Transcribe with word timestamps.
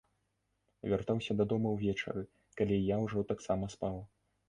Вяртаўся 0.93 1.37
дадому 1.43 1.75
ўвечары, 1.75 2.27
калі 2.63 2.83
я 2.95 3.01
ўжо 3.07 3.29
таксама 3.35 3.75
спаў. 3.79 4.07